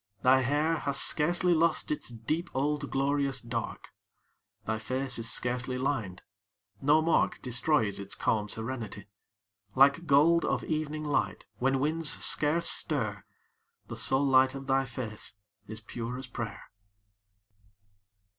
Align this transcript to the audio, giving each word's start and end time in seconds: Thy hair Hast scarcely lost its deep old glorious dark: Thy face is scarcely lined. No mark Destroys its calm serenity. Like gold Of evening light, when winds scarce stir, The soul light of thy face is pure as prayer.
Thy 0.23 0.41
hair 0.41 0.77
Hast 0.77 1.03
scarcely 1.03 1.53
lost 1.53 1.91
its 1.91 2.09
deep 2.09 2.49
old 2.55 2.89
glorious 2.89 3.39
dark: 3.39 3.89
Thy 4.65 4.79
face 4.79 5.19
is 5.19 5.29
scarcely 5.31 5.77
lined. 5.77 6.23
No 6.81 7.03
mark 7.03 7.39
Destroys 7.43 7.99
its 7.99 8.15
calm 8.15 8.49
serenity. 8.49 9.09
Like 9.75 10.07
gold 10.07 10.43
Of 10.43 10.63
evening 10.63 11.03
light, 11.03 11.45
when 11.59 11.79
winds 11.79 12.09
scarce 12.09 12.67
stir, 12.67 13.23
The 13.89 13.95
soul 13.95 14.25
light 14.25 14.55
of 14.55 14.65
thy 14.65 14.85
face 14.85 15.33
is 15.67 15.79
pure 15.81 16.17
as 16.17 16.25
prayer. 16.25 16.71